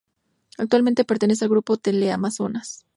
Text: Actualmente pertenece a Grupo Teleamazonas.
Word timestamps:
Actualmente 0.57 1.05
pertenece 1.05 1.45
a 1.45 1.47
Grupo 1.47 1.77
Teleamazonas. 1.77 2.87